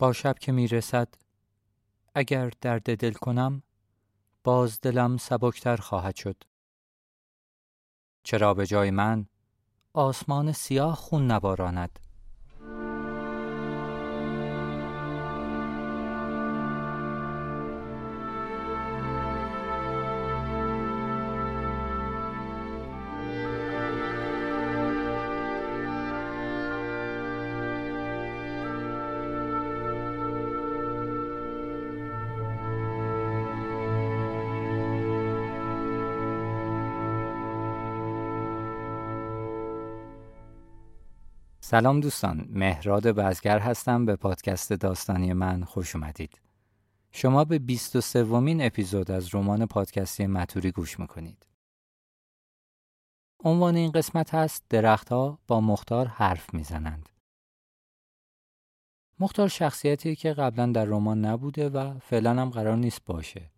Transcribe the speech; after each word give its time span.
با 0.00 0.12
شب 0.12 0.38
که 0.38 0.52
می 0.52 0.68
رسد 0.68 1.08
اگر 2.14 2.50
درد 2.60 2.96
دل 2.96 3.12
کنم 3.12 3.62
باز 4.44 4.80
دلم 4.80 5.16
سبکتر 5.16 5.76
خواهد 5.76 6.16
شد. 6.16 6.36
چرا 8.22 8.54
به 8.54 8.66
جای 8.66 8.90
من 8.90 9.26
آسمان 9.92 10.52
سیاه 10.52 10.94
خون 10.94 11.30
نباراند 11.30 11.98
سلام 41.70 42.00
دوستان 42.00 42.46
مهراد 42.48 43.06
بزگر 43.06 43.58
هستم. 43.58 44.06
به 44.06 44.16
پادکست 44.16 44.72
داستانی 44.72 45.32
من 45.32 45.64
خوش 45.64 45.96
اومدید. 45.96 46.40
شما 47.12 47.44
به 47.44 47.58
23 47.58 48.24
ومین 48.24 48.62
اپیزود 48.62 49.10
از 49.10 49.34
رمان 49.34 49.66
پادکستی 49.66 50.26
متوری 50.26 50.72
گوش 50.72 51.00
می‌کنید. 51.00 51.46
عنوان 53.44 53.76
این 53.76 53.90
قسمت 53.90 54.34
هست 54.34 54.64
درختها 54.68 55.38
با 55.46 55.60
مختار 55.60 56.06
حرف 56.06 56.54
می‌زنند. 56.54 57.08
مختار 59.20 59.48
شخصیتی 59.48 60.16
که 60.16 60.32
قبلا 60.32 60.66
در 60.66 60.84
رمان 60.84 61.24
نبوده 61.24 61.68
و 61.68 61.98
فعلا 61.98 62.30
هم 62.42 62.50
قرار 62.50 62.76
نیست 62.76 63.04
باشه. 63.04 63.50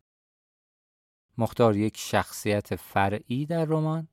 مختار 1.39 1.77
یک 1.77 1.97
شخصیت 1.97 2.77
فرعی 2.77 3.47
در 3.47 3.65
رمان 3.65 4.09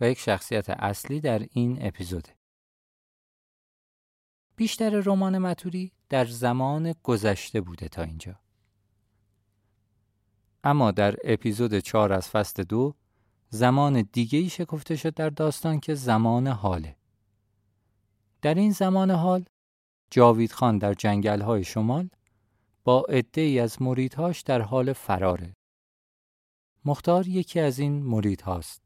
و 0.00 0.10
یک 0.10 0.18
شخصیت 0.18 0.70
اصلی 0.70 1.20
در 1.20 1.46
این 1.50 1.86
اپیزوده. 1.86 2.43
بیشتر 4.56 4.90
رمان 4.90 5.38
متوری 5.38 5.92
در 6.08 6.24
زمان 6.24 6.94
گذشته 7.02 7.60
بوده 7.60 7.88
تا 7.88 8.02
اینجا. 8.02 8.40
اما 10.64 10.90
در 10.90 11.16
اپیزود 11.24 11.78
چهار 11.78 12.12
از 12.12 12.28
فصل 12.28 12.62
دو 12.62 12.94
زمان 13.50 14.08
دیگه 14.12 14.38
ای 14.38 14.48
شکفته 14.48 14.96
شد 14.96 15.14
در 15.14 15.30
داستان 15.30 15.80
که 15.80 15.94
زمان 15.94 16.46
حاله. 16.46 16.96
در 18.42 18.54
این 18.54 18.72
زمان 18.72 19.10
حال 19.10 19.44
جاوید 20.10 20.52
خان 20.52 20.78
در 20.78 20.94
جنگل 20.94 21.40
های 21.40 21.64
شمال 21.64 22.08
با 22.84 23.00
عده 23.08 23.40
ای 23.40 23.60
از 23.60 23.82
مریدهاش 23.82 24.40
در 24.40 24.60
حال 24.60 24.92
فراره. 24.92 25.54
مختار 26.84 27.28
یکی 27.28 27.60
از 27.60 27.78
این 27.78 28.02
مرید 28.02 28.40
هاست. 28.40 28.82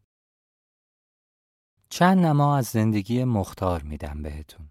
چند 1.89 2.19
نما 2.19 2.57
از 2.57 2.67
زندگی 2.67 3.25
مختار 3.25 3.83
میدم 3.83 4.23
بهتون. 4.23 4.71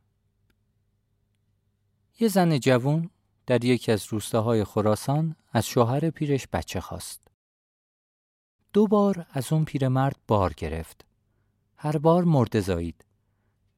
یه 2.20 2.28
زن 2.28 2.60
جوون 2.60 3.10
در 3.46 3.66
یکی 3.66 3.92
از 3.92 4.06
روستاهای 4.06 4.64
خراسان 4.64 5.36
از 5.52 5.68
شوهر 5.68 6.10
پیرش 6.10 6.48
بچه 6.54 6.82
خواست. 6.82 7.28
دو 8.74 8.88
بار 8.88 9.26
از 9.30 9.54
اون 9.54 9.66
پیرمرد 9.66 10.16
بار 10.28 10.54
گرفت. 10.54 11.06
هر 11.78 11.98
بار 11.98 12.24
مرده 12.24 12.60
زایید. 12.60 13.06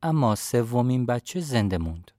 اما 0.01 0.35
سومین 0.35 1.05
بچه 1.05 1.39
زنده 1.39 1.77
موند. 1.77 2.11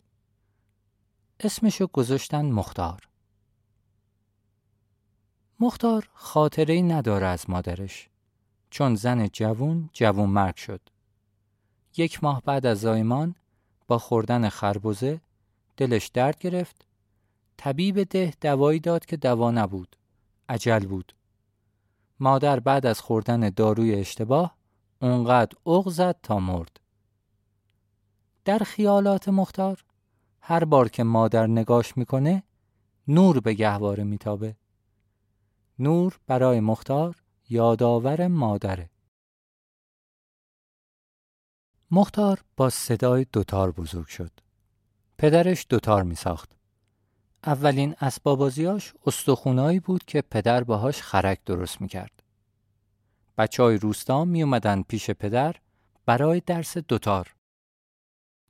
اسمشو 1.41 1.87
گذاشتن 1.87 2.51
مختار. 2.51 3.09
مختار 5.61 6.09
خاطره 6.13 6.75
ای 6.75 6.83
نداره 6.83 7.27
از 7.27 7.51
مادرش 7.51 8.09
چون 8.71 8.95
زن 8.95 9.29
جوون 9.29 9.91
جوون 9.93 10.31
مرگ 10.31 10.57
شد. 10.57 10.81
یک 11.97 12.25
ماه 12.25 12.43
بعد 12.45 12.67
از 12.67 12.81
زایمان 12.81 13.35
با 13.89 13.99
خوردن 13.99 14.49
خربزه 14.49 15.21
دلش 15.81 16.07
درد 16.07 16.39
گرفت. 16.39 16.87
طبیب 17.57 18.03
ده 18.03 18.35
دوایی 18.41 18.81
داد 18.81 19.07
که 19.07 19.17
دوا 19.17 19.51
نبود. 19.51 19.97
عجل 20.49 20.87
بود. 20.87 21.13
مادر 22.21 22.61
بعد 22.61 22.87
از 22.87 23.01
خوردن 23.01 23.51
داروی 23.51 23.95
اشتباه 23.95 24.57
اونقدر 25.03 25.57
اغ 25.67 25.89
زد 25.89 26.17
تا 26.23 26.41
مرد. 26.41 26.81
در 28.45 28.59
خیالات 28.59 29.29
مختار 29.29 29.85
هر 30.41 30.65
بار 30.65 30.89
که 30.89 31.03
مادر 31.03 31.47
نگاش 31.47 31.97
می‌کنه 31.97 32.43
نور 33.09 33.41
به 33.41 33.55
گهواره 33.55 34.05
میتابه. 34.05 34.57
نور 35.79 36.19
برای 36.27 36.61
مختار 36.61 37.23
یادآور 37.49 38.27
مادره. 38.27 38.91
مختار 41.91 42.45
با 42.57 42.71
صدای 42.71 43.27
دوتار 43.33 43.73
بزرگ 43.73 44.07
شد. 44.07 44.31
پدرش 45.21 45.67
دوتار 45.69 46.03
می 46.03 46.15
ساخت. 46.15 46.57
اولین 47.45 47.95
اسبابازیاش 48.01 48.95
استخونایی 49.07 49.81
بود 49.81 50.05
که 50.05 50.23
پدر 50.23 50.65
باهاش 50.65 51.03
خرک 51.03 51.45
درست 51.45 51.81
می 51.81 51.89
کرد. 51.89 52.23
بچه 53.39 53.63
های 53.63 53.77
روستا 53.77 54.25
می 54.25 54.43
اومدن 54.43 54.83
پیش 54.83 55.11
پدر 55.11 55.57
برای 56.07 56.43
درس 56.47 56.79
دوتار. 56.79 57.35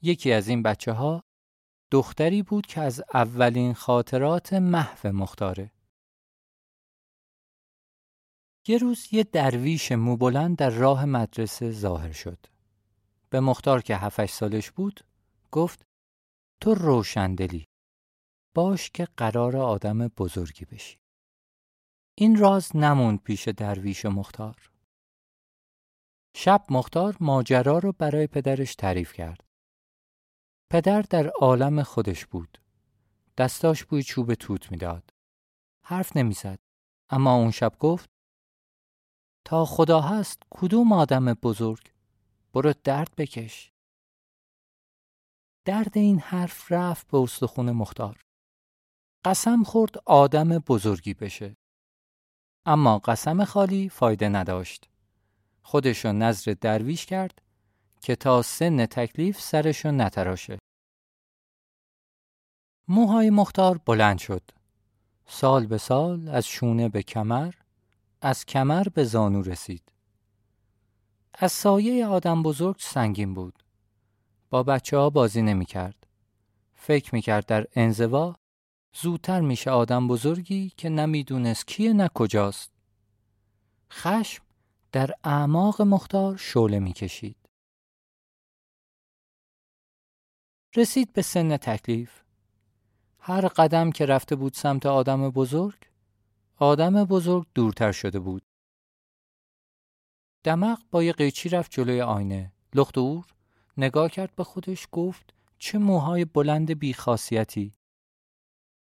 یکی 0.03 0.33
از 0.33 0.49
این 0.49 0.63
بچه 0.63 0.93
ها 0.93 1.25
دختری 1.91 2.43
بود 2.43 2.67
که 2.67 2.81
از 2.81 3.03
اولین 3.15 3.75
خاطرات 3.75 4.53
محو 4.53 5.13
مختاره. 5.13 5.73
یه 8.67 8.79
روز 8.79 9.09
یه 9.13 9.25
درویش 9.25 9.93
موبلند 9.93 10.57
در 10.57 10.71
راه 10.71 11.05
مدرسه 11.05 11.71
ظاهر 11.71 12.13
شد. 12.13 12.47
به 13.31 13.41
مختار 13.41 13.83
که 13.83 13.97
هفتش 13.97 14.31
سالش 14.31 14.71
بود 14.71 15.01
گفت 15.51 15.90
تو 16.61 16.75
روشندلی. 16.75 17.69
باش 18.55 18.91
که 18.91 19.09
قرار 19.17 19.57
آدم 19.57 20.09
بزرگی 20.09 20.65
بشی. 20.65 20.99
این 22.15 22.39
راز 22.39 22.77
نموند 22.77 23.23
پیش 23.23 23.49
درویش 23.49 24.07
مختار. 24.07 24.71
شب 26.37 26.65
مختار 26.71 27.17
ماجرا 27.21 27.79
رو 27.79 27.93
برای 27.93 28.27
پدرش 28.27 28.75
تعریف 28.75 29.13
کرد. 29.13 29.45
پدر 30.71 31.03
در 31.03 31.27
عالم 31.27 31.83
خودش 31.83 32.27
بود. 32.27 32.59
دستاش 33.39 33.85
بوی 33.85 34.03
چوب 34.03 34.35
توت 34.35 34.71
می‌داد. 34.71 35.11
حرف 35.85 36.17
نمی‌زد. 36.17 36.59
اما 37.11 37.35
اون 37.37 37.51
شب 37.51 37.79
گفت 37.79 38.11
تا 39.45 39.65
خدا 39.65 40.01
هست 40.01 40.43
کدوم 40.51 40.93
آدم 40.93 41.35
بزرگ؟ 41.35 41.93
برو 42.53 42.73
درد 42.85 43.15
بکش. 43.17 43.73
درد 45.65 45.99
این 45.99 46.19
حرف 46.19 46.73
رفت 46.73 47.09
به 47.09 47.19
استخون 47.19 47.71
مختار. 47.71 48.21
قسم 49.25 49.63
خورد 49.63 50.03
آدم 50.07 50.49
بزرگی 50.49 51.15
بشه. 51.15 51.57
اما 52.67 52.99
قسم 52.99 53.45
خالی 53.45 53.89
فایده 53.89 54.29
نداشت. 54.29 54.89
خودشو 55.63 56.13
نظر 56.13 56.55
درویش 56.61 57.07
کرد 57.07 57.43
که 58.03 58.17
تا 58.17 58.43
سن 58.43 58.87
تکلیف 58.87 59.41
سرشو 59.41 59.91
نتراشه. 59.91 60.59
موهای 62.89 63.31
مختار 63.31 63.79
بلند 63.79 64.19
شد. 64.19 64.51
سال 65.27 65.67
به 65.67 65.79
سال 65.79 66.29
از 66.29 66.47
شونه 66.47 66.89
به 66.89 67.03
کمر، 67.03 67.55
از 68.21 68.45
کمر 68.45 68.85
به 68.95 69.05
زانو 69.05 69.43
رسید. 69.43 69.93
از 71.35 71.53
سایه 71.53 72.07
آدم 72.07 72.43
بزرگ 72.43 72.77
سنگین 72.79 73.35
بود. 73.35 73.63
با 74.51 74.63
بچه 74.63 74.97
ها 74.97 75.11
بازی 75.11 75.43
نمی 75.43 75.65
کرد. 75.65 76.07
فکر 76.75 77.15
می 77.15 77.23
کرد 77.23 77.47
در 77.47 77.67
انزوا 77.75 78.37
زودتر 78.95 79.41
میشه 79.41 79.71
آدم 79.71 80.09
بزرگی 80.09 80.71
که 80.77 80.89
نمی‌دونست 80.89 81.67
کیه 81.67 81.93
نه 81.93 82.09
کجاست. 82.15 82.73
خشم 83.93 84.45
در 84.93 85.11
اعماق 85.25 85.83
مختار 85.83 86.37
شعله 86.37 86.79
می‌کشید. 86.79 87.37
رسید 90.77 91.13
به 91.13 91.23
سن 91.23 91.57
تکلیف. 91.57 92.23
هر 93.19 93.49
قدم 93.49 93.91
که 93.91 94.07
رفته 94.07 94.37
بود 94.37 94.55
سمت 94.55 94.87
آدم 94.87 95.31
بزرگ، 95.31 95.91
آدم 96.57 97.05
بزرگ 97.05 97.47
دورتر 97.55 97.93
شده 97.93 98.19
بود. 98.19 98.43
دمق 100.45 100.79
با 100.91 101.03
یه 101.03 101.13
قیچی 101.13 101.49
رفت 101.49 101.71
جلوی 101.71 102.01
آینه. 102.01 102.53
لخت 102.75 102.99
اور 102.99 103.25
نگاه 103.81 104.11
کرد 104.11 104.35
به 104.37 104.45
خودش 104.45 104.89
گفت 104.93 105.35
چه 105.59 105.79
موهای 105.79 106.25
بلند 106.25 106.79
بیخاصیتی. 106.79 107.75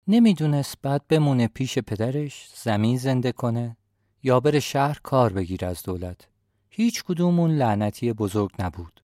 نمی‌دونست 0.07 0.75
بعد 0.81 1.07
بمونه 1.07 1.48
پیش 1.48 1.80
پدرش 1.80 2.51
زمین 2.56 2.98
زنده 2.98 3.31
کنه 3.31 3.78
یا 4.24 4.39
بره 4.39 4.60
شهر 4.60 5.00
کار 5.04 5.33
بگیر 5.33 5.66
از 5.66 5.83
دولت. 5.83 6.28
هیچ 6.69 7.04
کدوم 7.04 7.39
اون 7.39 7.51
لعنتی 7.51 8.13
بزرگ 8.13 8.51
نبود. 8.60 9.04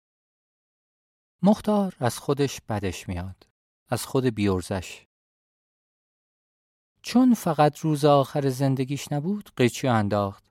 مختار 1.42 1.96
از 1.98 2.18
خودش 2.18 2.60
بدش 2.68 3.08
میاد. 3.08 3.46
از 3.88 4.06
خود 4.06 4.26
بیورزش. 4.26 5.06
چون 7.02 7.34
فقط 7.34 7.78
روز 7.78 8.04
آخر 8.04 8.48
زندگیش 8.48 9.12
نبود 9.12 9.50
قیچی 9.56 9.88
انداخت. 9.88 10.44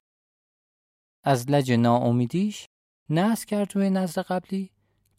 از 1.23 1.49
لج 1.49 1.71
ناامیدیش 1.71 2.67
نس 3.09 3.45
کرد 3.45 3.75
روی 3.75 3.89
نزد 3.89 4.21
قبلی 4.21 4.71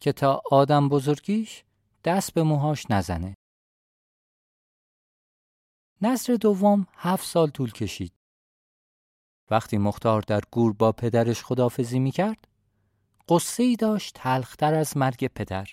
که 0.03 0.13
تا 0.13 0.41
آدم 0.51 0.89
بزرگیش 0.89 1.63
دست 2.03 2.33
به 2.33 2.43
موهاش 2.43 2.91
نزنه. 2.91 3.35
نصر 6.01 6.33
دوم 6.33 6.87
هفت 6.93 7.25
سال 7.25 7.49
طول 7.49 7.71
کشید. 7.71 8.13
وقتی 9.49 9.77
مختار 9.77 10.21
در 10.21 10.41
گور 10.51 10.73
با 10.73 10.91
پدرش 10.91 11.43
خدافزی 11.43 11.99
می 11.99 12.11
کرد، 12.11 12.47
قصه 13.29 13.63
ای 13.63 13.75
داشت 13.75 14.13
تلختر 14.15 14.73
از 14.73 14.97
مرگ 14.97 15.27
پدر. 15.27 15.69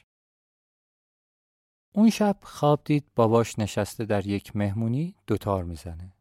اون 1.95 2.11
شب 2.11 2.39
خواب 2.43 2.85
دید 2.85 3.15
باباش 3.15 3.59
نشسته 3.59 4.05
در 4.05 4.27
یک 4.27 4.57
مهمونی 4.57 5.17
دوتار 5.27 5.65
می‌زنه. 5.65 6.13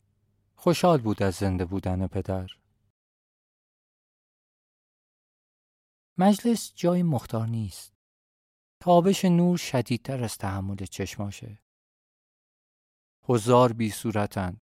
خوشحال 0.55 1.01
بود 1.01 1.23
از 1.23 1.35
زنده 1.35 1.65
بودن 1.65 2.07
پدر. 2.07 2.47
مجلس 6.17 6.73
جای 6.75 7.03
مختار 7.03 7.47
نیست. 7.47 7.98
تابش 8.79 9.25
نور 9.25 9.57
شدیدتر 9.57 10.23
از 10.23 10.37
تحمل 10.37 10.75
چشماشه. 10.75 11.59
هزار 13.29 13.73
بی 13.73 13.89
صورتند. 13.89 14.61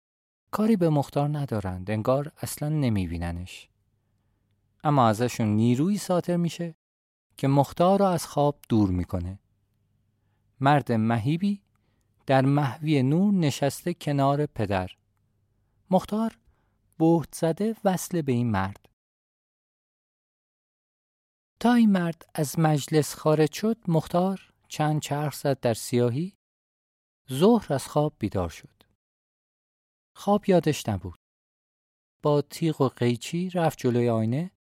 کاری 0.51 0.75
به 0.75 0.89
مختار 0.89 1.37
ندارند. 1.37 1.91
انگار 1.91 2.31
اصلا 2.37 2.69
نمیبیننش. 2.69 3.69
اما 4.83 5.07
ازشون 5.07 5.47
نیروی 5.47 5.97
ساطر 5.97 6.37
میشه 6.37 6.75
که 7.37 7.47
مختار 7.47 7.99
را 7.99 8.09
از 8.09 8.25
خواب 8.25 8.59
دور 8.69 8.89
می‌کنه. 8.89 9.39
مرد 10.59 10.91
مهیبی 10.91 11.61
در 12.25 12.45
محوی 12.45 13.03
نور 13.03 13.33
نشسته 13.33 13.93
کنار 13.93 14.45
پدر. 14.45 14.91
مختار 15.89 16.37
بهت 16.97 17.35
زده 17.35 17.75
وصل 17.83 18.21
به 18.21 18.31
این 18.31 18.51
مرد. 18.51 18.89
تا 21.59 21.73
این 21.73 21.91
مرد 21.91 22.25
از 22.33 22.59
مجلس 22.59 23.15
خارج 23.15 23.53
شد 23.53 23.77
مختار 23.87 24.53
چند 24.67 25.01
چرخ 25.01 25.35
زد 25.35 25.59
در 25.59 25.73
سیاهی 25.73 26.37
ظهر 27.31 27.73
از 27.73 27.87
خواب 27.87 28.15
بیدار 28.19 28.49
شد. 28.49 28.83
خواب 30.15 30.49
یادش 30.49 30.89
نبود. 30.89 31.19
با 32.23 32.41
تیغ 32.41 32.81
و 32.81 32.87
قیچی 32.87 33.49
رفت 33.49 33.77
جلوی 33.77 34.09
آینه 34.09 34.51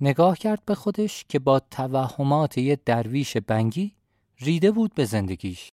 نگاه 0.00 0.38
کرد 0.38 0.64
به 0.64 0.74
خودش 0.74 1.24
که 1.24 1.38
با 1.38 1.60
توهمات 1.60 2.58
یه 2.58 2.76
درویش 2.76 3.36
بنگی 3.36 3.96
ریده 4.38 4.70
بود 4.70 4.94
به 4.94 5.04
زندگیش. 5.04 5.68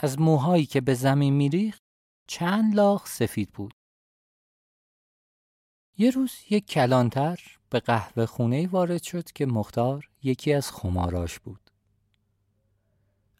از 0.00 0.18
موهایی 0.20 0.66
که 0.66 0.80
به 0.80 0.94
زمین 0.94 1.34
میریخت 1.34 1.82
چند 2.28 2.74
لاغ 2.74 3.06
سفید 3.06 3.52
بود. 3.52 3.74
یه 5.98 6.10
روز 6.10 6.32
یک 6.50 6.66
کلانتر 6.66 7.40
به 7.70 7.80
قهوه 7.80 8.26
خونه 8.26 8.66
وارد 8.66 9.02
شد 9.02 9.32
که 9.32 9.46
مختار 9.46 10.08
یکی 10.22 10.52
از 10.52 10.70
خماراش 10.70 11.38
بود. 11.38 11.70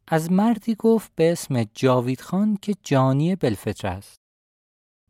از 0.09 0.33
مردی 0.33 0.75
گفت 0.75 1.13
به 1.15 1.33
اسم 1.33 1.65
جاوید 1.65 2.21
خان 2.21 2.59
که 2.63 2.75
جانی 2.83 3.37
بلفتر 3.37 3.89
است. 3.89 4.21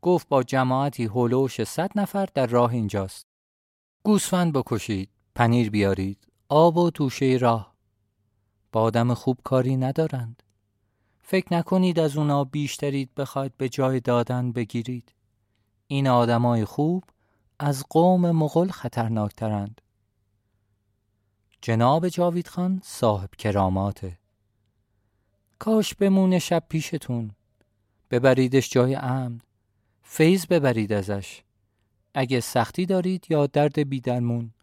گفت 0.01 0.27
با 0.27 0.43
جماعتی 0.43 1.05
هلوش 1.05 1.63
صد 1.63 1.91
نفر 1.95 2.27
در 2.33 2.47
راه 2.47 2.73
اینجاست. 2.73 3.25
گوسفند 4.03 4.53
بکشید، 4.53 5.09
پنیر 5.35 5.69
بیارید، 5.69 6.27
آب 6.49 6.77
و 6.77 6.89
توشه 6.89 7.37
راه. 7.41 7.75
با 8.71 8.81
آدم 8.81 9.13
خوب 9.13 9.39
کاری 9.43 9.77
ندارند. 9.77 10.43
فکر 11.19 11.53
نکنید 11.53 11.99
از 11.99 12.17
اونا 12.17 12.43
بیشترید 12.43 13.15
بخواید 13.15 13.57
به 13.57 13.69
جای 13.69 13.99
دادن 13.99 14.51
بگیرید. 14.51 15.13
این 15.87 16.07
آدمای 16.07 16.65
خوب 16.65 17.03
از 17.59 17.85
قوم 17.89 18.31
مغل 18.31 18.69
خطرناکترند. 18.69 19.81
جناب 21.61 22.07
جاوید 22.07 22.47
خان 22.47 22.81
صاحب 22.83 23.29
کراماته. 23.37 24.19
کاش 25.59 25.95
بمونه 25.95 26.39
شب 26.39 26.63
پیشتون. 26.69 27.31
ببریدش 28.11 28.69
جای 28.69 28.95
امن. 28.95 29.41
فیض 30.01 30.45
ببرید 30.45 30.93
ازش. 30.93 31.43
اگه 32.13 32.39
سختی 32.39 32.85
دارید 32.85 33.25
یا 33.29 33.47
درد 33.47 33.89
بیدرمون. 33.89 34.53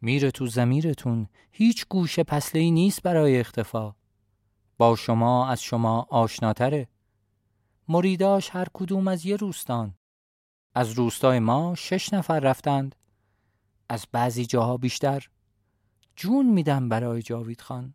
میره 0.00 0.30
تو 0.30 0.46
زمیرتون 0.46 1.28
هیچ 1.50 1.86
گوشه 1.88 2.22
پسله 2.22 2.70
نیست 2.70 3.02
برای 3.02 3.40
اختفا. 3.40 3.94
با 4.78 4.96
شما 4.96 5.48
از 5.48 5.62
شما 5.62 6.06
آشناتره. 6.10 6.88
مریداش 7.88 8.50
هر 8.50 8.66
کدوم 8.72 9.08
از 9.08 9.26
یه 9.26 9.36
روستان. 9.36 9.94
از 10.74 10.92
روستای 10.92 11.38
ما 11.38 11.74
شش 11.74 12.12
نفر 12.12 12.40
رفتند. 12.40 12.96
از 13.88 14.06
بعضی 14.12 14.46
جاها 14.46 14.76
بیشتر. 14.76 15.28
جون 16.16 16.46
میدم 16.46 16.88
برای 16.88 17.22
جاوید 17.22 17.60
خان. 17.60 17.94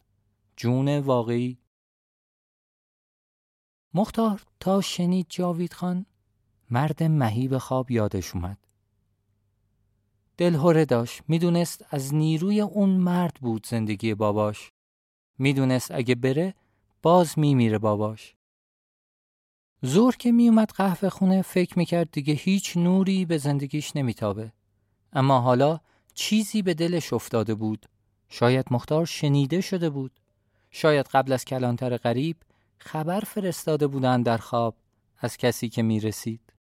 جون 0.57 0.99
واقعی. 0.99 1.57
مختار 3.93 4.45
تا 4.59 4.81
شنید 4.81 5.25
جاوید 5.29 5.73
خان 5.73 6.05
مرد 6.71 7.03
مهیب 7.03 7.57
خواب 7.57 7.91
یادش 7.91 8.35
اومد. 8.35 8.57
دلهوره 10.37 10.85
داشت 10.85 11.21
می‌دونست 11.27 11.85
از 11.89 12.13
نیروی 12.13 12.61
اون 12.61 12.89
مرد 12.89 13.33
بود 13.33 13.67
زندگی 13.67 14.13
باباش. 14.13 14.71
می‌دونست 15.37 15.91
اگه 15.91 16.15
بره 16.15 16.55
باز 17.01 17.39
میمیره 17.39 17.77
باباش. 17.77 18.35
زور 19.81 20.15
که 20.15 20.31
میومد 20.31 20.71
قهوه 20.71 21.09
خونه 21.09 21.41
فکر 21.41 21.79
می‌کرد 21.79 22.11
دیگه 22.11 22.33
هیچ 22.33 22.77
نوری 22.77 23.25
به 23.25 23.37
زندگیش 23.37 23.95
نمیتابه. 23.95 24.51
اما 25.13 25.39
حالا 25.39 25.79
چیزی 26.13 26.61
به 26.61 26.73
دلش 26.73 27.13
افتاده 27.13 27.55
بود. 27.55 27.85
شاید 28.29 28.65
مختار 28.71 29.05
شنیده 29.05 29.61
شده 29.61 29.89
بود. 29.89 30.19
شاید 30.71 31.05
قبل 31.05 31.31
از 31.31 31.45
کلانتر 31.45 31.97
غریب 31.97 32.37
خبر 32.77 33.19
فرستاده 33.19 33.87
بودن 33.87 34.21
در 34.21 34.37
خواب 34.37 34.75
از 35.17 35.37
کسی 35.37 35.69
که 35.69 35.81
می‌رسید. 35.81 36.53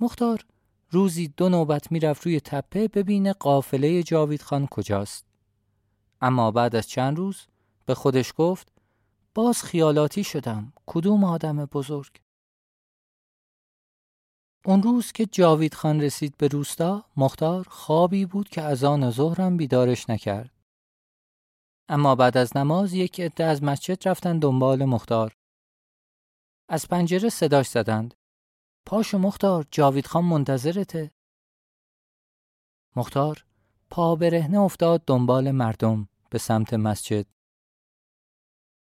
مختار 0.00 0.44
روزی 0.90 1.28
دو 1.28 1.48
نوبت 1.48 1.92
می‌رفت 1.92 2.26
روی 2.26 2.40
تپه 2.40 2.88
ببینه 2.88 3.32
قافله 3.32 4.02
جاوید 4.02 4.42
خان 4.42 4.66
کجاست. 4.66 5.24
اما 6.20 6.50
بعد 6.50 6.76
از 6.76 6.88
چند 6.88 7.16
روز 7.16 7.46
به 7.86 7.94
خودش 7.94 8.32
گفت 8.36 8.72
باز 9.34 9.62
خیالاتی 9.62 10.24
شدم. 10.24 10.72
کدوم 10.86 11.24
آدم 11.24 11.64
بزرگ؟ 11.64 12.20
اون 14.64 14.82
روز 14.82 15.12
که 15.12 15.26
جاوید 15.26 15.74
خان 15.74 16.00
رسید 16.00 16.36
به 16.36 16.48
روستا 16.48 17.04
مختار 17.16 17.66
خوابی 17.68 18.26
بود 18.26 18.48
که 18.48 18.62
از 18.62 18.84
آن 18.84 19.10
ظهرم 19.10 19.56
بیدارش 19.56 20.10
نکرد. 20.10 20.50
اما 21.88 22.14
بعد 22.14 22.36
از 22.36 22.56
نماز 22.56 22.92
یک 22.92 23.20
عده 23.20 23.44
از 23.44 23.62
مسجد 23.62 24.08
رفتن 24.08 24.38
دنبال 24.38 24.84
مختار. 24.84 25.36
از 26.68 26.88
پنجره 26.88 27.28
صداش 27.28 27.68
زدند. 27.68 28.14
پاشو 28.86 29.18
مختار 29.18 29.66
جاوید 29.70 30.06
خان 30.06 30.24
منتظرته. 30.24 31.10
مختار 32.96 33.44
پا 33.90 34.16
برهنه 34.16 34.60
افتاد 34.60 35.04
دنبال 35.06 35.50
مردم 35.50 36.08
به 36.30 36.38
سمت 36.38 36.74
مسجد. 36.74 37.26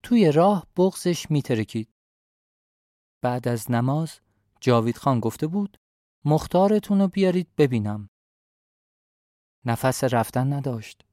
توی 0.05 0.31
راه 0.31 0.67
بغزش 0.77 1.31
میترکید. 1.31 1.89
بعد 3.21 3.47
از 3.47 3.71
نماز 3.71 4.19
جاوید 4.61 4.97
خان 4.97 5.19
گفته 5.19 5.47
بود 5.47 5.77
مختارتون 6.25 7.01
رو 7.01 7.07
بیارید 7.07 7.55
ببینم. 7.57 8.09
نفس 9.65 10.03
رفتن 10.03 10.53
نداشت. 10.53 11.05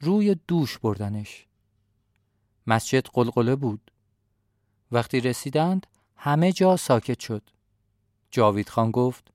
روی 0.00 0.34
دوش 0.34 0.78
بردنش. 0.78 1.46
مسجد 2.66 3.06
قلقله 3.06 3.56
بود. 3.56 3.90
وقتی 4.90 5.20
رسیدند 5.20 5.86
همه 6.16 6.52
جا 6.52 6.76
ساکت 6.76 7.20
شد. 7.20 7.50
جاوید 8.30 8.68
خان 8.68 8.90
گفت 8.90 9.32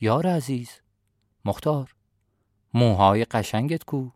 یار 0.00 0.26
عزیز 0.26 0.70
مختار 1.44 1.94
موهای 2.74 3.24
قشنگت 3.24 3.84
کو 3.84 4.10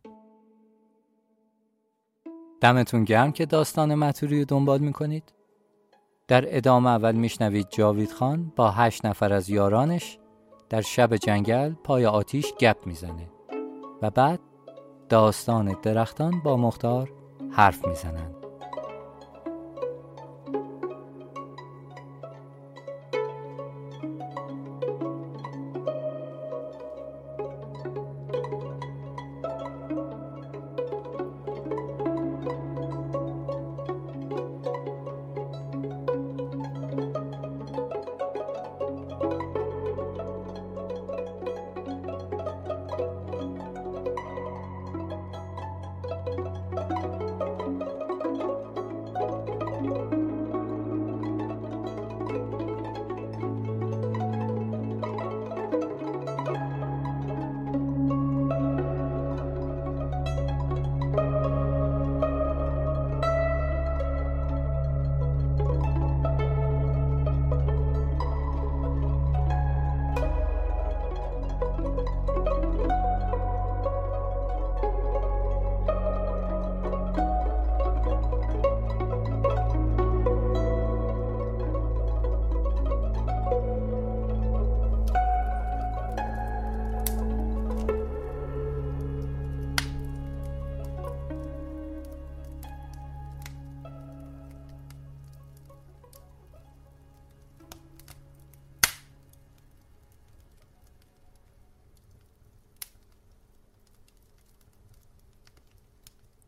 دمتون 2.61 3.05
گرم 3.05 3.33
که 3.33 3.47
داستان 3.47 3.95
متوری 3.95 4.39
رو 4.39 4.45
دنبال 4.45 4.81
می‌کنید. 4.81 5.33
در 6.29 6.57
ادامه 6.57 6.91
اول 6.91 7.15
میشنوید 7.15 7.67
جاوید 7.71 8.13
خان 8.13 8.53
با 8.57 8.71
هشت 8.71 9.07
نفر 9.07 9.33
از 9.33 9.51
یارانش 9.51 10.19
در 10.69 10.81
شب 10.81 11.17
جنگل 11.17 11.73
پای 11.85 12.07
آتیش 12.07 12.55
گپ 12.61 12.87
می‌زنه 12.87 13.29
و 14.03 14.11
بعد 14.11 14.41
داستان 15.09 15.77
درختان 15.83 16.41
با 16.41 16.57
مختار 16.57 17.13
حرف 17.51 17.87
می‌زنند. 17.87 18.40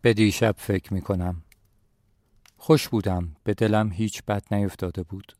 به 0.03 0.15
دیشب 0.15 0.55
فکر 0.59 0.95
می 0.95 1.01
کنم. 1.01 1.43
خوش 2.57 2.89
بودم 2.89 3.37
به 3.45 3.55
دلم 3.55 3.93
هیچ 3.93 4.23
بد 4.23 4.55
نیفتاده 4.55 5.03
بود. 5.03 5.37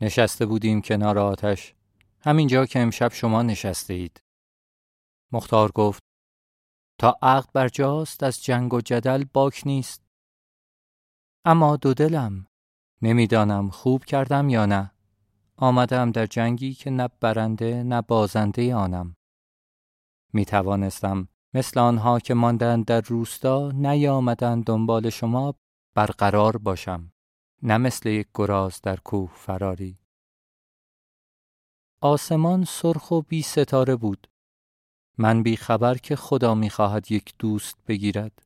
نشسته 0.00 0.46
بودیم 0.46 0.82
کنار 0.82 1.18
آتش 1.18 1.74
همینجا 2.20 2.66
که 2.66 2.80
امشب 2.80 3.12
شما 3.12 3.42
نشسته 3.42 3.94
اید. 3.94 4.20
مختار 5.32 5.72
گفت 5.72 6.02
تا 7.00 7.18
عقد 7.22 7.52
بر 7.52 7.68
جاست 7.68 8.22
از 8.22 8.44
جنگ 8.44 8.74
و 8.74 8.80
جدل 8.80 9.24
باک 9.24 9.62
نیست. 9.66 10.02
اما 11.44 11.76
دو 11.76 11.94
دلم 11.94 12.46
نمی‌دانم 13.02 13.70
خوب 13.70 14.04
کردم 14.04 14.48
یا 14.48 14.66
نه. 14.66 14.92
آمدم 15.56 16.10
در 16.10 16.26
جنگی 16.26 16.74
که 16.74 16.90
نه 16.90 17.08
برنده 17.20 17.82
نه 17.82 18.02
بازنده 18.02 18.74
آنم. 18.74 19.16
می 20.32 20.44
توانستم 20.44 21.28
مثل 21.54 21.80
آنها 21.80 22.20
که 22.20 22.34
ماندند 22.34 22.84
در 22.84 23.00
روستا 23.00 23.70
نیامدند 23.70 24.64
دنبال 24.64 25.10
شما 25.10 25.54
برقرار 25.94 26.56
باشم. 26.56 27.12
نه 27.62 27.78
مثل 27.78 28.08
یک 28.08 28.28
گراز 28.34 28.80
در 28.82 28.96
کوه 28.96 29.30
فراری. 29.34 29.98
آسمان 32.00 32.64
سرخ 32.64 33.10
و 33.10 33.22
بی 33.22 33.42
ستاره 33.42 33.96
بود. 33.96 34.28
من 35.18 35.42
بی 35.42 35.56
خبر 35.56 35.94
که 35.94 36.16
خدا 36.16 36.54
می 36.54 36.70
خواهد 36.70 37.12
یک 37.12 37.34
دوست 37.38 37.76
بگیرد. 37.86 38.42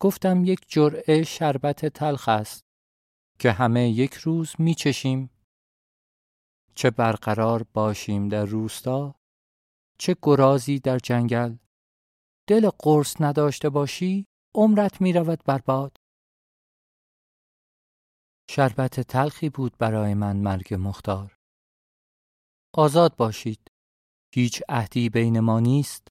گفتم 0.00 0.44
یک 0.44 0.60
جرعه 0.68 1.22
شربت 1.22 1.86
تلخ 1.86 2.28
است 2.28 2.64
که 3.38 3.52
همه 3.52 3.88
یک 3.88 4.14
روز 4.14 4.54
می 4.58 4.74
چشیم. 4.74 5.30
چه 6.74 6.90
برقرار 6.90 7.66
باشیم 7.74 8.28
در 8.28 8.44
روستا 8.44 9.14
چه 9.98 10.16
گرازی 10.22 10.78
در 10.78 10.98
جنگل. 10.98 11.56
دل 12.50 12.70
قرص 12.78 13.20
نداشته 13.20 13.68
باشی 13.68 14.26
عمرت 14.54 15.00
می 15.00 15.12
رود 15.12 15.44
برباد 15.44 15.96
شربت 18.50 19.00
تلخی 19.00 19.48
بود 19.48 19.78
برای 19.78 20.14
من 20.14 20.36
مرگ 20.36 20.74
مختار. 20.74 21.36
آزاد 22.74 23.16
باشید. 23.16 23.60
هیچ 24.34 24.62
عهدی 24.68 25.08
بین 25.08 25.40
ما 25.40 25.60
نیست. 25.60 26.08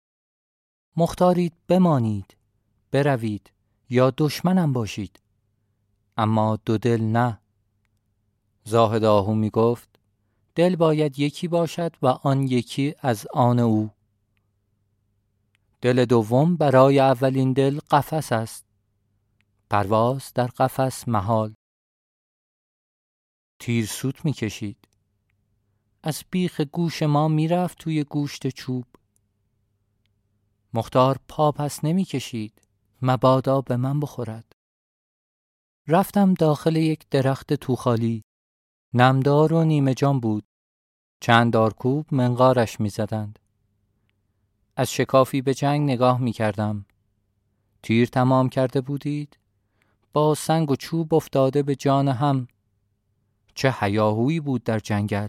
مختارید 0.97 1.53
بمانید. 1.67 2.37
بروید 2.91 3.51
یا 3.89 4.13
دشمنم 4.17 4.73
باشید. 4.73 5.19
اما 6.17 6.55
دو 6.65 6.77
دل 6.77 7.01
نه. 7.01 7.41
زاهد 8.63 9.03
آهو 9.03 9.33
می 9.33 9.49
گفت 9.49 9.99
دل 10.55 10.75
باید 10.75 11.19
یکی 11.19 11.47
باشد 11.47 11.95
و 12.01 12.07
آن 12.07 12.43
یکی 12.43 12.95
از 12.99 13.27
آن 13.33 13.59
او. 13.59 13.89
دل 15.81 16.05
دوم 16.05 16.55
برای 16.55 16.99
اولین 16.99 17.53
دل 17.53 17.79
قفس 17.79 18.31
است. 18.31 18.65
پرواز 19.69 20.31
در 20.35 20.47
قفس 20.47 21.07
محال. 21.07 21.53
تیر 23.59 23.85
سوت 23.85 24.25
می 24.25 24.33
کشید 24.33 24.87
از 26.03 26.23
بیخ 26.31 26.61
گوش 26.61 27.03
ما 27.03 27.27
می‌رفت 27.27 27.77
توی 27.77 28.03
گوشت 28.03 28.47
چوب. 28.47 28.85
مختار 30.73 31.19
پا 31.27 31.51
پس 31.51 31.83
نمی 31.83 32.05
کشید 32.05 32.61
مبادا 33.01 33.61
به 33.61 33.77
من 33.77 33.99
بخورد. 33.99 34.51
رفتم 35.87 36.33
داخل 36.33 36.75
یک 36.75 37.09
درخت 37.09 37.53
توخالی. 37.53 38.21
نمدار 38.93 39.53
و 39.53 39.63
نیمه 39.63 39.93
جان 39.93 40.19
بود. 40.19 40.43
چند 41.21 41.53
دارکوب 41.53 42.05
منقارش 42.11 42.79
می 42.79 42.89
زدند. 42.89 43.38
از 44.79 44.91
شکافی 44.91 45.41
به 45.41 45.53
جنگ 45.53 45.89
نگاه 45.89 46.21
می 46.21 46.31
کردم. 46.31 46.85
تیر 47.83 48.07
تمام 48.07 48.49
کرده 48.49 48.81
بودید؟ 48.81 49.37
با 50.13 50.35
سنگ 50.35 50.71
و 50.71 50.75
چوب 50.75 51.13
افتاده 51.13 51.63
به 51.63 51.75
جان 51.75 52.07
هم. 52.07 52.47
چه 53.55 53.71
حیاهویی 53.71 54.39
بود 54.39 54.63
در 54.63 54.79
جنگل. 54.79 55.27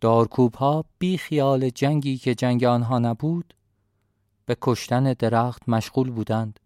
دارکوب 0.00 0.54
ها 0.54 0.84
بی 0.98 1.18
خیال 1.18 1.70
جنگی 1.70 2.18
که 2.18 2.34
جنگ 2.34 2.64
آنها 2.64 2.98
نبود 2.98 3.54
به 4.46 4.56
کشتن 4.60 5.12
درخت 5.12 5.68
مشغول 5.68 6.10
بودند. 6.10 6.60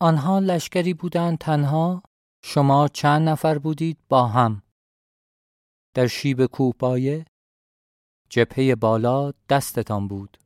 آنها 0.00 0.38
لشکری 0.38 0.94
بودند 0.94 1.38
تنها 1.38 2.02
شما 2.44 2.88
چند 2.88 3.28
نفر 3.28 3.58
بودید 3.58 3.98
با 4.08 4.26
هم. 4.26 4.62
در 5.94 6.06
شیب 6.06 6.46
کوپایه 6.46 7.24
جبهه 8.34 8.74
بالا 8.74 9.32
دستتان 9.48 10.08
بود. 10.08 10.38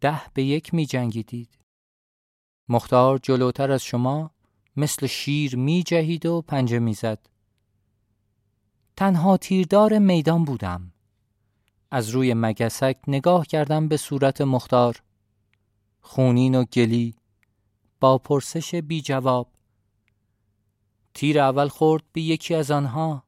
ده 0.00 0.20
به 0.34 0.42
یک 0.42 0.74
می 0.74 0.86
جنگیدید 0.86 1.58
مختار 2.68 3.18
جلوتر 3.18 3.72
از 3.72 3.82
شما 3.82 4.30
مثل 4.76 5.06
شیر 5.06 5.56
می 5.56 5.82
جهید 5.82 6.26
و 6.26 6.42
پنجه 6.42 6.78
می 6.78 6.94
زد 6.94 7.28
تنها 8.96 9.36
تیردار 9.36 9.98
میدان 9.98 10.44
بودم. 10.44 10.92
از 11.90 12.08
روی 12.08 12.34
مگسک 12.34 12.96
نگاه 13.08 13.46
کردم 13.46 13.88
به 13.88 13.96
صورت 13.96 14.40
مختار. 14.40 15.02
خونین 16.00 16.54
و 16.54 16.64
گلی 16.64 17.14
با 18.00 18.18
پرسش 18.18 18.74
بی 18.74 19.02
جواب 19.02 19.52
تیر 21.14 21.40
اول 21.40 21.68
خورد 21.68 22.02
به 22.12 22.20
یکی 22.20 22.54
از 22.54 22.70
آنها. 22.70 23.24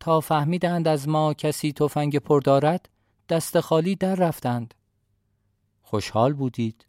تا 0.00 0.20
فهمیدند 0.20 0.88
از 0.88 1.08
ما 1.08 1.34
کسی 1.34 1.72
تفنگ 1.72 2.16
پر 2.16 2.40
دارد 2.40 2.88
دست 3.28 3.60
خالی 3.60 3.96
در 3.96 4.14
رفتند. 4.14 4.74
خوشحال 5.82 6.32
بودید. 6.32 6.86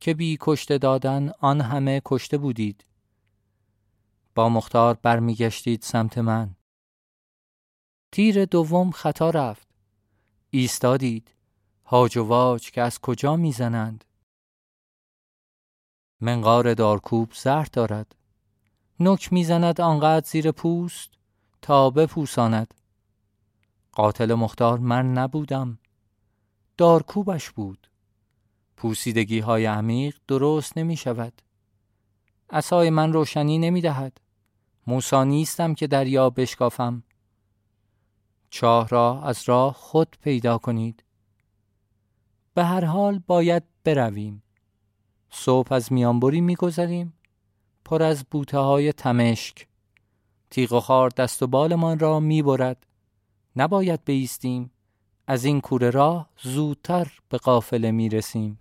که 0.00 0.14
بی 0.14 0.38
کشته 0.40 0.78
دادن 0.78 1.32
آن 1.40 1.60
همه 1.60 2.02
کشته 2.04 2.38
بودید. 2.38 2.84
با 4.34 4.48
مختار 4.48 4.94
برمیگشتید 4.94 5.82
سمت 5.82 6.18
من. 6.18 6.56
تیر 8.12 8.44
دوم 8.44 8.90
خطا 8.90 9.30
رفت. 9.30 9.68
ایستادید. 10.50 11.34
هاج 11.84 12.16
و 12.16 12.24
واج 12.24 12.70
که 12.70 12.82
از 12.82 12.98
کجا 12.98 13.36
می‌زنند؟ 13.36 14.04
منقار 16.20 16.74
دارکوب 16.74 17.32
زهر 17.32 17.68
دارد. 17.72 18.16
نک 19.00 19.32
می‌زند 19.32 19.80
آنقدر 19.80 20.26
زیر 20.26 20.50
پوست؟ 20.50 21.19
تا 21.62 21.90
بپوساند. 21.90 22.74
قاتل 23.92 24.34
مختار 24.34 24.78
من 24.78 25.12
نبودم. 25.12 25.78
دارکوبش 26.76 27.50
بود. 27.50 27.90
پوسیدگی 28.76 29.38
های 29.38 29.66
عمیق 29.66 30.16
درست 30.28 30.78
نمی 30.78 30.96
شود 30.96 31.42
اصای 32.50 32.90
من 32.90 33.12
روشنی 33.12 33.58
نمی 33.58 33.80
دهد 33.80 34.20
موسا 34.86 35.24
نیستم 35.24 35.74
که 35.74 35.86
دریا 35.86 36.30
بشکافم. 36.30 37.02
چاه 38.50 38.88
را 38.88 39.22
از 39.22 39.42
راه 39.46 39.72
خود 39.72 40.16
پیدا 40.20 40.58
کنید. 40.58 41.04
به 42.54 42.64
هر 42.64 42.84
حال 42.84 43.18
باید 43.26 43.62
برویم. 43.84 44.42
صبح 45.30 45.72
از 45.72 45.92
میانبری 45.92 46.40
میگذریم. 46.40 47.14
پر 47.84 48.02
از 48.02 48.24
بوته 48.24 48.58
های 48.58 48.92
تمشک. 48.92 49.69
تیغ 50.50 50.72
و 50.72 50.80
خار 50.80 51.10
دست 51.10 51.42
و 51.42 51.46
بالمان 51.46 51.98
را 51.98 52.20
می 52.20 52.42
برد. 52.42 52.86
نباید 53.56 54.00
بیستیم 54.04 54.70
از 55.26 55.44
این 55.44 55.60
کوره 55.60 55.90
راه 55.90 56.28
زودتر 56.42 57.12
به 57.28 57.38
قافله 57.38 57.90
می 57.90 58.08
رسیم. 58.08 58.58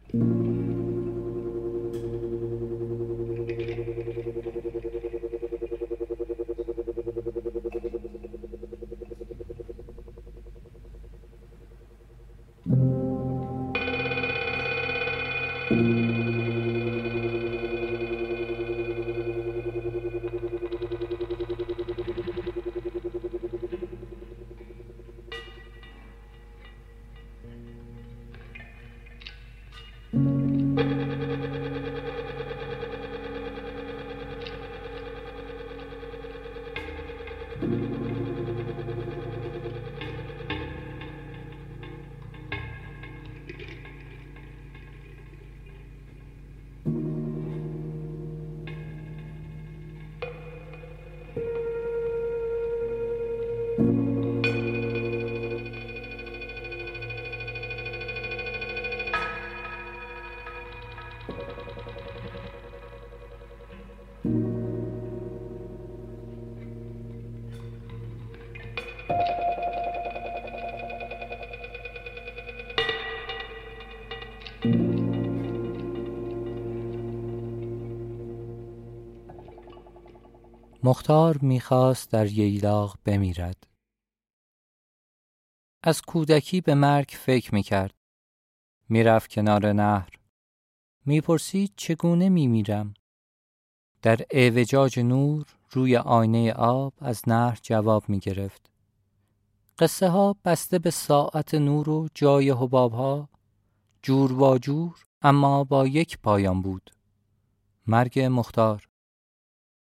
مختار 80.89 81.37
می‌خواست 81.37 82.11
در 82.11 82.27
ییلاق 82.27 82.97
بمیرد. 83.05 83.67
از 85.83 86.01
کودکی 86.01 86.61
به 86.61 86.75
مرگ 86.75 87.09
فکر 87.09 87.55
می‌کرد. 87.55 87.93
می‌رفت 88.89 89.31
کنار 89.31 89.73
نهر. 89.73 90.09
می‌پرسید 91.05 91.73
چگونه 91.75 92.29
میمیرم. 92.29 92.93
در 94.01 94.19
اعوجاج 94.29 94.99
نور 94.99 95.45
روی 95.71 95.97
آینه 95.97 96.53
آب 96.53 96.93
از 96.97 97.21
نهر 97.27 97.59
جواب 97.61 98.09
می‌گرفت. 98.09 98.71
قصه 99.79 100.09
ها 100.09 100.35
بسته 100.45 100.79
به 100.79 100.91
ساعت 100.91 101.53
نور 101.53 101.89
و 101.89 102.07
جای 102.15 102.49
حباب 102.49 102.93
ها 102.93 103.29
جور 104.01 104.33
با 104.33 104.57
جور 104.57 105.05
اما 105.21 105.63
با 105.63 105.87
یک 105.87 106.17
پایان 106.17 106.61
بود. 106.61 106.91
مرگ 107.87 108.19
مختار 108.19 108.88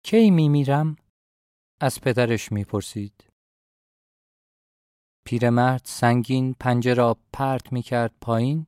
کی 0.06 0.32
میمیرم؟ 0.32 0.96
از 1.82 2.02
پدرش 2.02 2.52
می‌پرسید. 2.52 3.28
پیرمرد 5.26 5.82
سنگین 5.86 6.54
پنجه 6.54 6.94
را 6.94 7.18
پرت 7.34 7.74
می‌کرد 7.74 8.16
پایین 8.22 8.68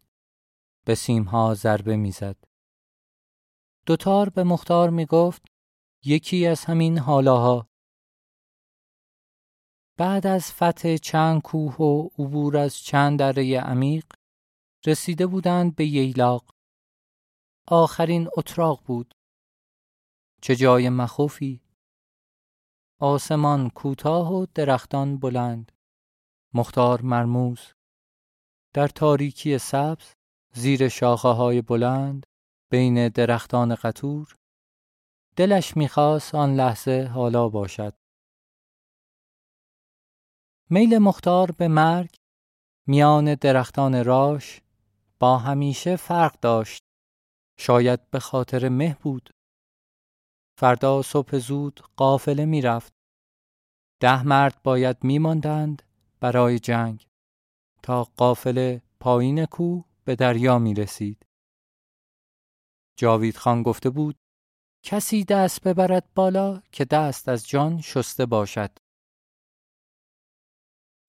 به 0.85 0.95
سیمها 0.95 1.53
ضربه 1.53 1.95
می‌زد. 1.95 2.35
دوتار 3.85 4.29
به 4.29 4.43
مختار 4.43 4.89
می‌گفت 4.89 5.45
یکی 6.05 6.47
از 6.47 6.65
همین 6.65 6.97
حالاها 6.97 7.67
بعد 9.97 10.27
از 10.27 10.51
فتح 10.51 10.97
چند 10.97 11.41
کوه 11.41 11.75
و 11.75 12.09
عبور 12.19 12.57
از 12.57 12.77
چند 12.77 13.19
دره 13.19 13.59
عمیق 13.59 14.05
رسیده 14.85 15.27
بودند 15.27 15.75
به 15.75 15.85
ییلاق 15.85 16.55
آخرین 17.67 18.27
اتراق 18.37 18.83
بود 18.85 19.13
چه 20.45 20.55
جای 20.55 20.89
مخوفی؟ 20.89 21.61
آسمان 22.99 23.69
کوتاه 23.69 24.33
و 24.33 24.45
درختان 24.55 25.17
بلند. 25.17 25.71
مختار 26.53 27.01
مرموز. 27.01 27.59
در 28.73 28.87
تاریکی 28.87 29.57
سبز 29.57 30.13
زیر 30.53 30.89
شاخه 30.89 31.27
های 31.27 31.61
بلند 31.61 32.25
بین 32.71 33.09
درختان 33.09 33.75
قطور. 33.75 34.35
دلش 35.35 35.77
می‌خواست 35.77 36.35
آن 36.35 36.55
لحظه 36.55 37.09
حالا 37.13 37.49
باشد. 37.49 37.93
میل 40.69 40.97
مختار 40.97 41.51
به 41.51 41.67
مرگ 41.67 42.15
میان 42.87 43.35
درختان 43.35 44.05
راش 44.05 44.61
با 45.19 45.37
همیشه 45.37 45.95
فرق 45.95 46.39
داشت. 46.39 46.83
شاید 47.59 48.09
به 48.09 48.19
خاطر 48.19 48.69
مه 48.69 48.97
بود. 49.01 49.34
فردا 50.57 51.01
صبح 51.01 51.37
زود 51.37 51.81
قافله 51.95 52.45
می‌رفت 52.45 52.93
ده 53.99 54.23
مرد 54.23 54.61
باید 54.63 55.03
میماندند 55.03 55.83
برای 56.19 56.59
جنگ 56.59 57.07
تا 57.83 58.03
قافله 58.03 58.81
پایین 58.99 59.45
کوه 59.45 59.85
به 60.05 60.15
دریا 60.15 60.59
می 60.59 60.73
رسید. 60.73 61.25
جاوید 62.97 63.37
خان 63.37 63.63
گفته 63.63 63.89
بود 63.89 64.15
کسی 64.83 65.23
دست 65.23 65.67
ببرد 65.67 66.13
بالا 66.15 66.61
که 66.71 66.85
دست 66.85 67.29
از 67.29 67.47
جان 67.47 67.81
شسته 67.81 68.25
باشد. 68.25 68.71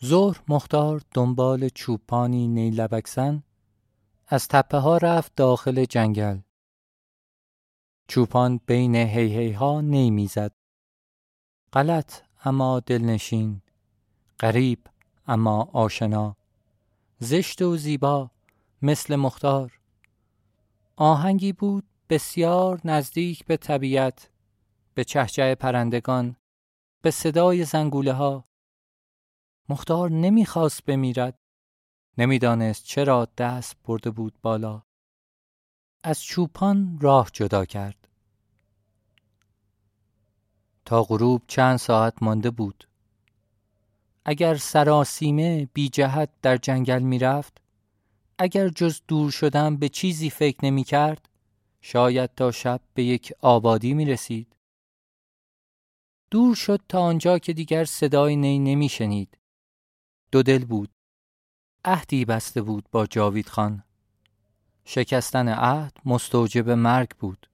ظهر 0.05 0.43
مختار 0.49 1.03
دنبال 1.15 1.69
چوپانی 1.69 2.49
نیلبکسن 2.49 3.43
از 4.27 4.49
تپه 4.49 4.79
ها 4.79 4.97
رفت 4.97 5.35
داخل 5.37 5.85
جنگل. 5.85 6.41
چوپان 8.09 8.61
بین 8.67 8.95
هی 8.95 9.53
ها 9.53 9.81
نیمیزد. 9.81 10.53
غلط 11.73 12.23
اما 12.45 12.81
دلنشین. 12.81 13.63
غریب 14.41 14.87
اما 15.27 15.69
آشنا. 15.73 16.37
زشت 17.19 17.63
و 17.63 17.77
زیبا 17.77 18.31
مثل 18.83 19.17
مختار. 19.17 19.81
آهنگی 20.97 21.53
بود 21.53 21.85
بسیار 22.11 22.81
نزدیک 22.85 23.45
به 23.45 23.57
طبیعت 23.57 24.31
به 24.95 25.05
چهچه 25.05 25.55
پرندگان 25.55 26.37
به 27.03 27.11
صدای 27.11 27.65
زنگوله 27.65 28.13
ها 28.13 28.45
مختار 29.69 30.11
نمی‌خواست 30.11 30.85
بمیرد 30.85 31.39
نمی‌دانست 32.19 32.85
چرا 32.85 33.29
دست 33.39 33.77
برده 33.85 34.11
بود 34.11 34.39
بالا 34.43 34.86
از 36.09 36.23
چوپان 36.23 36.99
راه 37.01 37.31
جدا 37.33 37.65
کرد 37.65 38.09
تا 40.85 41.03
غروب 41.03 41.43
چند 41.47 41.77
ساعت 41.77 42.23
مانده 42.23 42.51
بود 42.51 42.89
اگر 44.25 44.57
سراسیمه 44.57 45.69
بی 45.73 45.89
جهت 45.89 46.31
در 46.43 46.57
جنگل 46.57 46.99
می‌رفت 46.99 47.61
اگر 48.39 48.69
جز 48.69 49.01
دور 49.09 49.31
شدن 49.31 49.77
به 49.77 49.89
چیزی 49.89 50.31
فکر 50.31 50.65
نمی 50.65 50.85
کرد 50.85 51.29
شاید 51.81 52.35
تا 52.35 52.51
شب 52.51 52.81
به 52.95 53.05
یک 53.05 53.33
آبادی 53.41 53.95
می 53.95 54.05
رسید. 54.05 54.57
دور 56.31 56.55
شد 56.55 56.81
تا 56.89 57.01
آنجا 57.01 57.39
که 57.39 57.53
دیگر 57.53 57.85
صدای 57.85 58.37
نی 58.37 58.59
نمی 58.59 58.89
شنید. 58.89 59.39
دو 60.33 60.43
دل 60.43 60.65
بود. 60.65 60.91
عهدی 61.85 62.25
بسته 62.25 62.63
بود 62.63 62.91
با 62.91 63.07
جاوید 63.07 63.49
خان. 63.49 63.86
شکستن 64.89 65.49
عهد 65.49 65.93
مستوجب 66.05 66.71
مرگ 66.71 67.11
بود. 67.17 67.51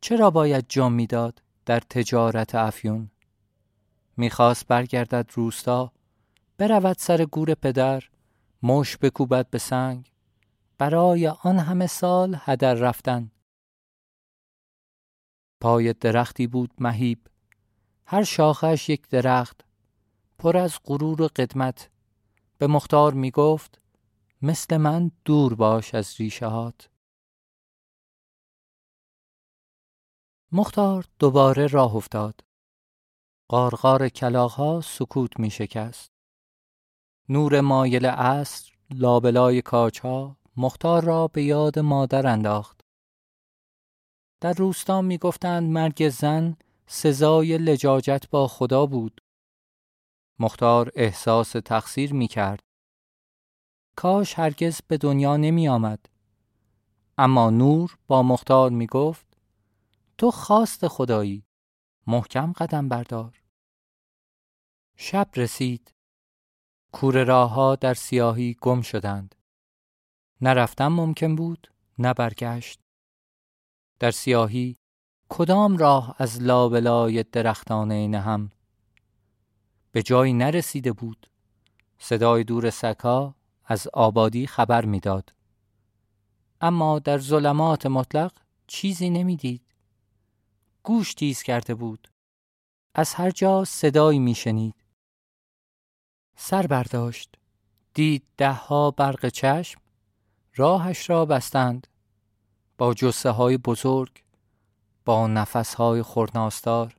چرا 0.00 0.30
باید 0.30 0.66
جام 0.68 0.92
می‌داد 0.92 1.42
در 1.66 1.80
تجارت 1.80 2.54
افیون؟ 2.54 3.10
می‌خواست 4.16 4.66
برگردد 4.66 5.30
روستا 5.34 5.92
برود 6.58 6.96
سر 6.98 7.24
گور 7.24 7.54
پدر 7.54 8.04
مش 8.62 8.96
بکوبد 8.96 9.50
به 9.50 9.58
سنگ. 9.58 10.12
برای 10.78 11.28
آن 11.28 11.58
همه 11.58 11.86
سال 11.86 12.36
هدر 12.40 12.74
رفتن. 12.74 13.30
پای 15.60 15.92
درختی 15.92 16.46
بود 16.46 16.70
مهیب. 16.78 17.26
هر 18.06 18.24
شاخش 18.24 18.88
یک 18.88 19.08
درخت. 19.08 19.64
پر 20.38 20.56
از 20.56 20.78
غرور 20.84 21.22
و 21.22 21.28
قدمت. 21.36 21.90
به 22.58 22.66
مختار 22.66 23.12
می 23.14 23.30
گفت 23.30 23.80
مثل 24.42 24.76
من 24.76 25.10
دور 25.24 25.54
باش 25.54 25.94
از 25.94 26.14
ریشه 26.20 26.46
هات 26.46 26.90
مختار 30.52 31.04
دوباره 31.18 31.66
راه 31.66 31.96
افتاد 31.96 32.40
قارقار 33.48 34.08
کلاغها 34.08 34.80
سکوت 34.80 35.40
می 35.40 35.50
شکست 35.50 36.12
نور 37.28 37.60
مایل 37.60 38.06
عصر 38.06 38.72
لابلای 38.90 39.62
کاچها 39.62 40.36
مختار 40.56 41.04
را 41.04 41.28
به 41.28 41.42
یاد 41.42 41.78
مادر 41.78 42.26
انداخت. 42.26 42.80
در 44.40 44.52
روستا 44.52 45.02
می 45.02 45.18
گفتند 45.18 45.70
مرگ 45.70 46.08
زن 46.08 46.56
سزای 46.86 47.58
لجاجت 47.58 48.30
با 48.30 48.48
خدا 48.48 48.86
بود. 48.86 49.20
مختار 50.38 50.92
احساس 50.94 51.50
تقصیر 51.52 52.12
می 52.14 52.28
کرد. 52.28 52.65
کاش 53.96 54.38
هرگز 54.38 54.80
به 54.88 54.98
دنیا 54.98 55.36
نمی 55.36 55.68
آمد. 55.68 56.06
اما 57.18 57.50
نور 57.50 57.98
با 58.06 58.22
مختار 58.22 58.70
می 58.70 58.86
گفت 58.86 59.26
تو 60.18 60.30
خواست 60.30 60.88
خدایی 60.88 61.44
محکم 62.06 62.52
قدم 62.52 62.88
بردار. 62.88 63.42
شب 64.96 65.28
رسید. 65.36 65.94
کور 66.92 67.24
راه 67.24 67.76
در 67.76 67.94
سیاهی 67.94 68.56
گم 68.60 68.82
شدند. 68.82 69.34
نرفتم 70.40 70.88
ممکن 70.88 71.36
بود 71.36 71.72
نه 71.98 72.14
برگشت 72.14 72.80
در 73.98 74.10
سیاهی 74.10 74.76
کدام 75.28 75.76
راه 75.76 76.16
از 76.18 76.42
لابلای 76.42 77.22
درختان 77.22 77.92
نهم 77.92 78.50
به 79.92 80.02
جایی 80.02 80.32
نرسیده 80.32 80.92
بود 80.92 81.30
صدای 81.98 82.44
دور 82.44 82.70
سکا 82.70 83.34
از 83.66 83.88
آبادی 83.92 84.46
خبر 84.46 84.84
می‌داد. 84.84 85.32
اما 86.60 86.98
در 86.98 87.18
ظلمات 87.18 87.86
مطلق 87.86 88.32
چیزی 88.66 89.10
نمی‌دید. 89.10 89.62
گوش 90.82 91.14
تیز 91.14 91.42
کرده 91.42 91.74
بود. 91.74 92.08
از 92.94 93.14
هر 93.14 93.30
جا 93.30 93.64
صدایی 93.64 94.18
میشنید. 94.18 94.74
سر 96.36 96.66
برداشت. 96.66 97.34
دید 97.94 98.22
دهها 98.36 98.90
برق 98.90 99.28
چشم. 99.28 99.80
راهش 100.54 101.10
را 101.10 101.26
بستند. 101.26 101.86
با 102.78 102.94
جسه 102.94 103.30
های 103.30 103.56
بزرگ. 103.56 104.24
با 105.04 105.26
نفس 105.26 105.74
های 105.74 106.02
خورناستار 106.02 106.96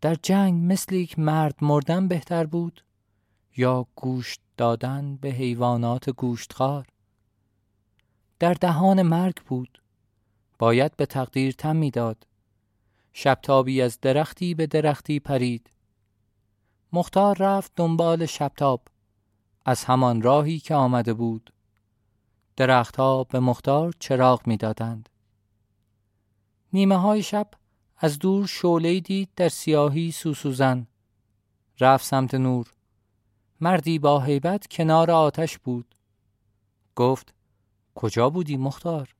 در 0.00 0.14
جنگ 0.14 0.72
مثل 0.72 0.94
یک 0.94 1.18
مرد 1.18 1.54
مردن 1.60 2.08
بهتر 2.08 2.46
بود 2.46 2.84
یا 3.56 3.86
گوشت 3.96 4.40
دادن 4.62 5.16
به 5.16 5.28
حیوانات 5.28 6.10
گوشتخوار. 6.10 6.86
در 8.38 8.54
دهان 8.54 9.02
مرگ 9.02 9.36
بود. 9.46 9.82
باید 10.58 10.96
به 10.96 11.06
تقدیر 11.06 11.52
تم 11.52 11.76
می‌داد. 11.76 12.26
شبتابی 13.12 13.82
از 13.82 14.00
درختی 14.00 14.54
به 14.54 14.66
درختی 14.66 15.20
پرید. 15.20 15.70
مختار 16.92 17.36
رفت 17.38 17.72
دنبال 17.76 18.26
شبتاب. 18.26 18.82
از 19.64 19.84
همان 19.84 20.22
راهی 20.22 20.58
که 20.58 20.74
آمده 20.74 21.14
بود. 21.14 21.52
درختها 22.56 23.24
به 23.24 23.40
مختار 23.40 23.94
چراغ 23.98 24.46
می‌دادند. 24.46 25.08
نیمه 26.72 26.96
های 26.96 27.22
شب 27.22 27.50
از 27.96 28.18
دور 28.18 28.46
شعله 28.46 29.00
دید 29.00 29.28
در 29.36 29.48
سیاهی 29.48 30.10
سوسوزن. 30.10 30.86
رفت 31.80 32.06
سمت 32.06 32.34
نور. 32.34 32.72
مردی 33.62 33.98
با 33.98 34.20
هیبت 34.20 34.66
کنار 34.66 35.10
آتش 35.10 35.58
بود 35.58 35.94
گفت 36.96 37.34
کجا 37.94 38.30
بودی 38.30 38.56
مختار 38.56 39.14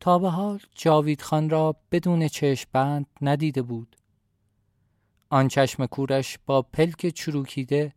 تا 0.00 0.18
به 0.18 0.30
حال 0.30 0.60
جاوید 0.74 1.22
خان 1.22 1.50
را 1.50 1.76
بدون 1.92 2.28
چشم 2.28 2.68
بند 2.72 3.06
ندیده 3.20 3.62
بود 3.62 3.96
آن 5.30 5.48
چشم 5.48 5.86
کورش 5.86 6.38
با 6.46 6.62
پلک 6.62 7.06
چروکیده 7.06 7.94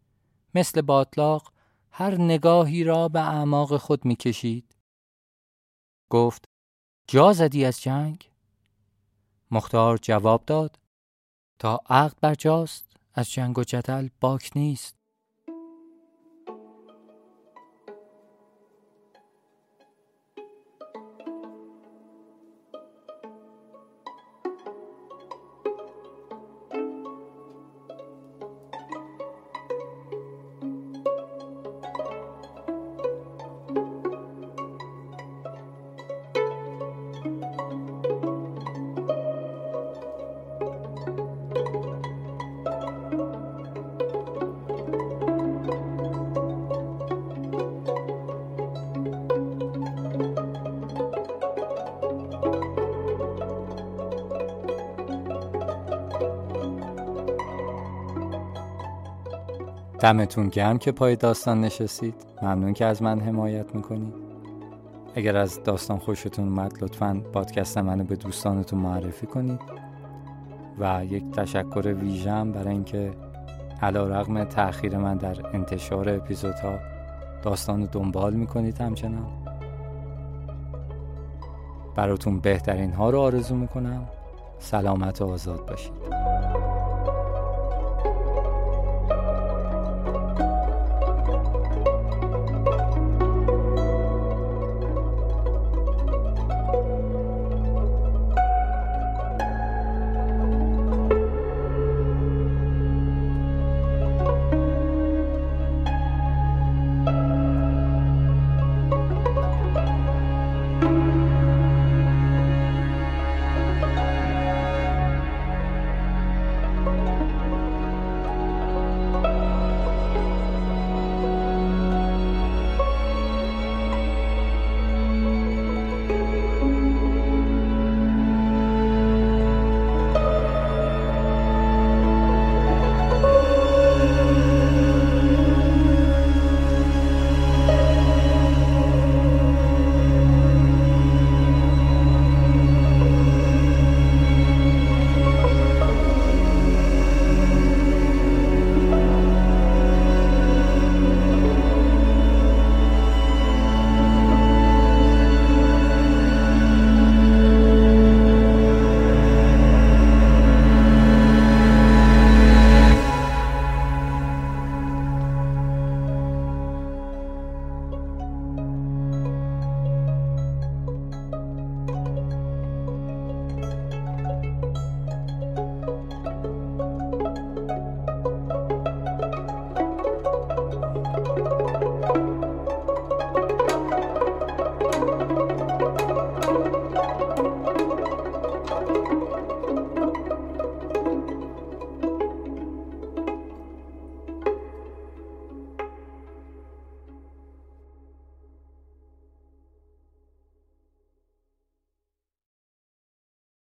مثل 0.56 0.82
باطلاق 0.82 1.54
هر 1.92 2.22
نگاهی 2.22 2.84
را 2.84 3.08
به 3.08 3.20
اعماق 3.20 3.78
خود 3.78 4.06
می‌کشید. 4.06 4.76
گفت 6.10 6.46
جا 7.08 7.34
زدی 7.34 7.66
از 7.66 7.82
جنگ؟ 7.82 8.32
مختار 9.52 9.98
جواب 9.98 10.46
داد 10.46 10.80
تا 11.60 11.80
عقد 11.90 12.20
بر 12.22 12.36
جاست 12.36 12.91
از 13.14 13.32
جنگ 13.32 13.60
و 13.60 13.64
جدل 13.64 14.08
باک 14.22 14.52
نیست. 14.56 15.01
دمتون 60.02 60.48
گرم 60.48 60.78
که 60.78 60.92
پای 60.92 61.16
داستان 61.16 61.62
نشستید. 61.62 62.16
ممنون 62.42 62.74
که 62.74 62.86
از 62.86 63.02
من 63.02 63.20
حمایت 63.20 63.76
می‌کنید. 63.76 64.14
اگر 65.16 65.38
از 65.38 65.64
داستان 65.64 65.98
خوشتون 65.98 66.48
اومد 66.48 66.84
لطفا 66.84 67.22
پادکست 67.34 67.78
منو 67.78 68.04
به 68.04 68.16
دوستانتون 68.16 68.80
معرفی 68.80 69.28
کنید. 69.28 69.60
و 70.80 71.06
یک 71.06 71.32
تشکر 71.32 71.96
ویژم 72.02 72.52
برای 72.52 72.70
اینکه 72.70 73.12
علا 73.82 74.08
رقم 74.08 74.44
تأخیر 74.44 74.98
من 74.98 75.18
در 75.18 75.38
انتشار 75.54 76.10
اپیزودها 76.10 76.80
داستان 77.44 77.86
دنبال 77.86 78.34
می‌کنید 78.34 78.82
همچنان. 78.82 79.28
براتون 81.96 82.40
بهترین 82.40 82.92
ها 82.92 83.10
رو 83.10 83.20
آرزو 83.20 83.56
می‌کنم. 83.56 84.08
سلامت 84.60 85.22
و 85.22 85.26
آزاد 85.26 85.66
باشید. 85.66 86.31